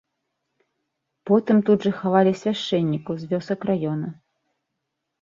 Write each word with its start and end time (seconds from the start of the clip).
Потым 1.31 1.57
тут 1.69 1.79
жа 1.89 1.93
хавалі 2.01 2.33
свяшчэннікаў 2.41 3.13
з 3.23 3.33
вёсак 3.37 3.59
раёна. 3.75 4.07